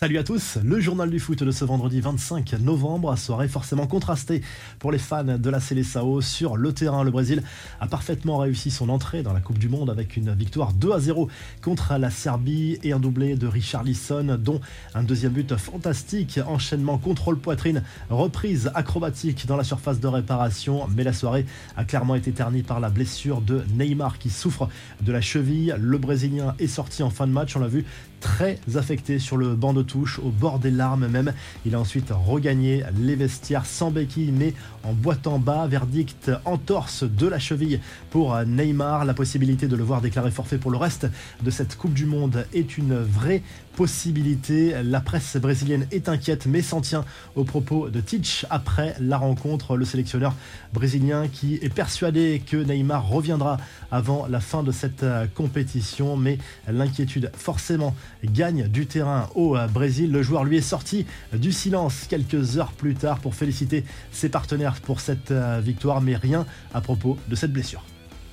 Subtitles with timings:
[0.00, 4.42] Salut à tous, le journal du foot de ce vendredi 25 novembre, soirée forcément contrastée
[4.80, 7.04] pour les fans de la Seleção sur le terrain.
[7.04, 7.44] Le Brésil
[7.80, 10.98] a parfaitement réussi son entrée dans la Coupe du Monde avec une victoire 2 à
[10.98, 11.28] 0
[11.62, 14.60] contre la Serbie et un doublé de Richard Lisson, dont
[14.96, 21.04] un deuxième but fantastique, enchaînement contrôle poitrine, reprise acrobatique dans la surface de réparation, mais
[21.04, 24.68] la soirée a clairement été ternie par la blessure de Neymar qui souffre
[25.02, 25.76] de la cheville.
[25.78, 27.84] Le Brésilien est sorti en fin de match, on l'a vu
[28.20, 31.32] très affecté sur le banc de touche, au bord des larmes même.
[31.64, 35.66] Il a ensuite regagné les vestiaires sans béquille, mais en boitant bas.
[35.66, 39.04] Verdict entorse de la cheville pour Neymar.
[39.04, 41.06] La possibilité de le voir déclarer forfait pour le reste
[41.42, 43.42] de cette Coupe du Monde est une vraie
[43.76, 44.74] possibilité.
[44.82, 47.04] La presse brésilienne est inquiète, mais s'en tient
[47.34, 49.76] aux propos de Titch après la rencontre.
[49.76, 50.34] Le sélectionneur
[50.72, 53.58] brésilien qui est persuadé que Neymar reviendra
[53.90, 55.04] avant la fin de cette
[55.34, 60.10] compétition, mais l'inquiétude forcément gagne du terrain au Brésil.
[60.10, 64.80] Le joueur lui est sorti du silence quelques heures plus tard pour féliciter ses partenaires
[64.80, 67.84] pour cette victoire, mais rien à propos de cette blessure.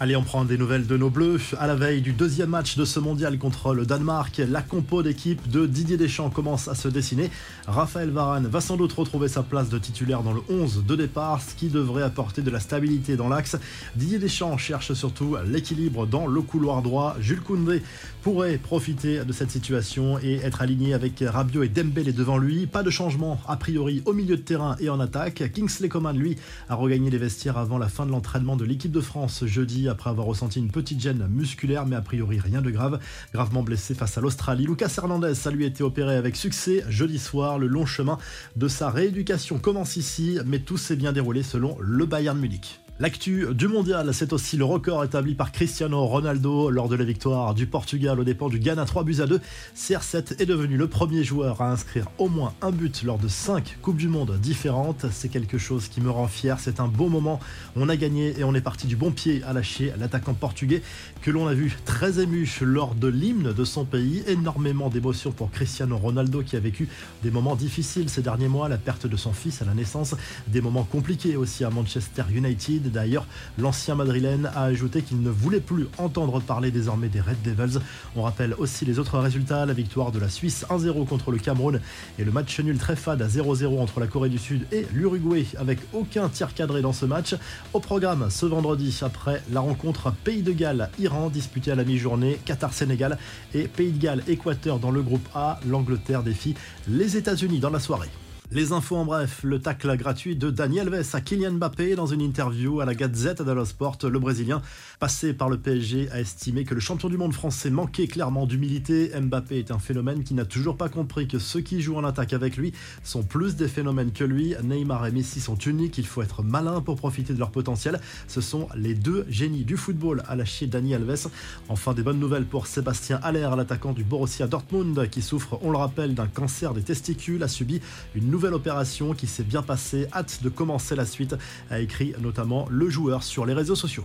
[0.00, 1.56] Allez, on prend des nouvelles de nos Bleus.
[1.58, 5.50] À la veille du deuxième match de ce mondial contre le Danemark, la compo d'équipe
[5.50, 7.32] de Didier Deschamps commence à se dessiner.
[7.66, 11.42] Raphaël Varane va sans doute retrouver sa place de titulaire dans le 11 de départ,
[11.42, 13.56] ce qui devrait apporter de la stabilité dans l'axe.
[13.96, 17.16] Didier Deschamps cherche surtout l'équilibre dans le couloir droit.
[17.18, 17.82] Jules Koundé
[18.22, 22.68] pourrait profiter de cette situation et être aligné avec Rabiot et Dembélé devant lui.
[22.68, 25.42] Pas de changement a priori au milieu de terrain et en attaque.
[25.52, 26.36] Kingsley Coman, lui,
[26.68, 30.10] a regagné les vestiaires avant la fin de l'entraînement de l'équipe de France jeudi après
[30.10, 33.00] avoir ressenti une petite gêne musculaire, mais a priori rien de grave.
[33.32, 37.58] Gravement blessé face à l'Australie, Lucas Hernandez a lui été opéré avec succès jeudi soir.
[37.58, 38.18] Le long chemin
[38.56, 42.80] de sa rééducation commence ici, mais tout s'est bien déroulé selon le Bayern Munich.
[43.00, 47.54] L'actu du mondial, c'est aussi le record établi par Cristiano Ronaldo lors de la victoire
[47.54, 49.40] du Portugal au dépens du Ghana 3 buts à 2.
[49.76, 53.78] CR7 est devenu le premier joueur à inscrire au moins un but lors de 5
[53.82, 55.06] Coupes du Monde différentes.
[55.12, 57.38] C'est quelque chose qui me rend fier, c'est un beau moment.
[57.76, 60.82] On a gagné et on est parti du bon pied à lâcher l'attaquant portugais
[61.22, 64.24] que l'on a vu très ému lors de l'hymne de son pays.
[64.26, 66.88] Énormément d'émotions pour Cristiano Ronaldo qui a vécu
[67.22, 70.16] des moments difficiles ces derniers mois, la perte de son fils à la naissance,
[70.48, 73.26] des moments compliqués aussi à Manchester United D'ailleurs,
[73.58, 77.80] l'ancien madrilène a ajouté qu'il ne voulait plus entendre parler désormais des Red Devils.
[78.16, 81.80] On rappelle aussi les autres résultats, la victoire de la Suisse 1-0 contre le Cameroun
[82.18, 85.46] et le match nul très fade à 0-0 entre la Corée du Sud et l'Uruguay
[85.56, 87.34] avec aucun tir cadré dans ce match.
[87.72, 93.18] Au programme ce vendredi, après la rencontre Pays de Galles-Iran disputée à la mi-journée, Qatar-Sénégal
[93.54, 96.54] et Pays de Galles-Équateur dans le groupe A, l'Angleterre défie
[96.88, 98.10] les États-Unis dans la soirée.
[98.50, 102.22] Les infos en bref, le tacle gratuit de Daniel Alves à Kylian Mbappé dans une
[102.22, 103.98] interview à la Gazette dello Sport.
[104.10, 104.62] Le Brésilien,
[105.00, 109.12] passé par le PSG, a estimé que le champion du monde français manquait clairement d'humilité.
[109.20, 112.32] Mbappé est un phénomène qui n'a toujours pas compris que ceux qui jouent en attaque
[112.32, 112.72] avec lui
[113.04, 114.54] sont plus des phénomènes que lui.
[114.64, 118.00] Neymar et Messi sont uniques, il faut être malin pour profiter de leur potentiel.
[118.28, 121.28] Ce sont les deux génies du football, à lâcher Dani Alves.
[121.68, 125.76] Enfin, des bonnes nouvelles pour Sébastien Haller, l'attaquant du Borussia Dortmund, qui souffre, on le
[125.76, 127.82] rappelle, d'un cancer des testicules, a subi
[128.14, 130.06] une nouvelle nouvelle opération qui s'est bien passée.
[130.12, 131.34] Hâte de commencer la suite,
[131.70, 134.04] a écrit notamment le joueur sur les réseaux sociaux.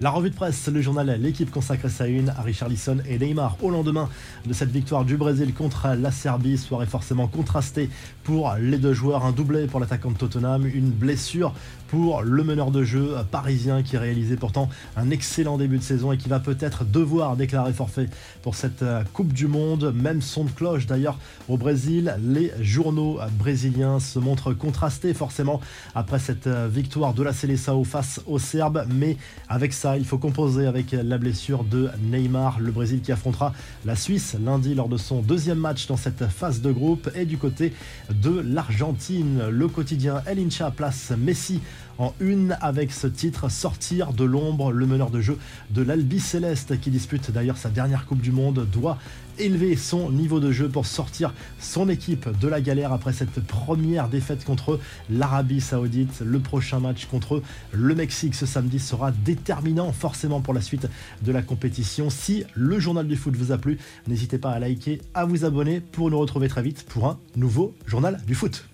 [0.00, 3.70] La revue de presse, le journal L'équipe consacre sa une à Richarlison et Neymar au
[3.70, 4.08] lendemain
[4.46, 6.56] de cette victoire du Brésil contre la Serbie.
[6.56, 7.90] Soirée forcément contrastée
[8.22, 9.24] pour les deux joueurs.
[9.24, 11.52] Un doublé pour l'attaquant de Tottenham, une blessure
[11.88, 16.16] pour le meneur de jeu parisien qui réalisait pourtant un excellent début de saison et
[16.16, 18.08] qui va peut-être devoir déclarer forfait
[18.42, 19.92] pour cette euh, Coupe du Monde.
[19.96, 22.14] Même son de cloche d'ailleurs au Brésil.
[22.22, 25.60] Les journaux brésiliens se montrent contrastés forcément
[25.96, 28.86] après cette euh, victoire de la Seleção face aux Serbes.
[28.88, 29.16] Mais
[29.48, 33.52] avec il faut composer avec la blessure de Neymar, le Brésil qui affrontera
[33.84, 37.10] la Suisse lundi lors de son deuxième match dans cette phase de groupe.
[37.14, 37.72] Et du côté
[38.10, 41.60] de l'Argentine, le quotidien El Incha place Messi
[41.98, 44.72] en une avec ce titre Sortir de l'ombre.
[44.72, 45.38] Le meneur de jeu
[45.70, 48.98] de l'Albi Céleste, qui dispute d'ailleurs sa dernière Coupe du Monde, doit
[49.38, 54.08] élever son niveau de jeu pour sortir son équipe de la galère après cette première
[54.08, 54.78] défaite contre
[55.10, 56.20] l'Arabie Saoudite.
[56.24, 57.42] Le prochain match contre
[57.72, 60.88] le Mexique ce samedi sera déterminant forcément pour la suite
[61.22, 62.10] de la compétition.
[62.10, 65.80] Si le journal du foot vous a plu, n'hésitez pas à liker, à vous abonner
[65.80, 68.64] pour nous retrouver très vite pour un nouveau journal du foot.